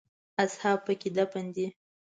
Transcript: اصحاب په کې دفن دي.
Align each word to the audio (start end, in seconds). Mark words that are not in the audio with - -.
اصحاب 0.43 0.79
په 0.85 0.93
کې 1.01 1.09
دفن 1.17 1.45
دي. 1.55 1.67